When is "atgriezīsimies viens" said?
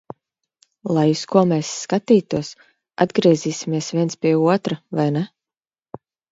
3.07-4.21